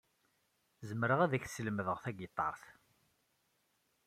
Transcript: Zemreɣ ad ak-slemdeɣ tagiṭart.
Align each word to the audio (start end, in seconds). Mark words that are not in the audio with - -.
Zemreɣ 0.89 1.19
ad 1.21 1.31
ak-slemdeɣ 1.37 1.97
tagiṭart. 2.03 2.63